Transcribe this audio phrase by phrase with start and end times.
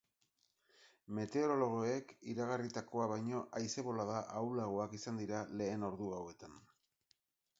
[1.17, 6.57] Meteorologoek iragarritakoa baino haize-bolada ahulagoak izan dira lehen ordu hauetan.